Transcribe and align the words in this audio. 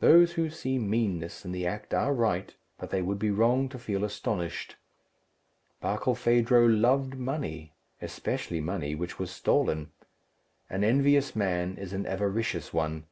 Those 0.00 0.32
who 0.32 0.50
see 0.50 0.80
meanness 0.80 1.44
in 1.44 1.52
the 1.52 1.64
act 1.64 1.94
are 1.94 2.12
right, 2.12 2.52
but 2.76 2.90
they 2.90 3.02
would 3.02 3.20
be 3.20 3.30
wrong 3.30 3.68
to 3.68 3.78
feel 3.78 4.02
astonished. 4.02 4.74
Barkilphedro 5.80 6.66
loved 6.66 7.14
money, 7.14 7.74
especially 8.02 8.60
money 8.60 8.96
which 8.96 9.20
was 9.20 9.30
stolen. 9.30 9.92
An 10.68 10.82
envious 10.82 11.36
man 11.36 11.76
is 11.78 11.92
an 11.92 12.04
avaricious 12.04 12.72
one. 12.74 13.06